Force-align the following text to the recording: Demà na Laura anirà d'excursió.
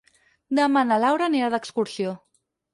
Demà 0.59 0.83
na 0.93 0.97
Laura 1.05 1.29
anirà 1.33 1.53
d'excursió. 1.57 2.19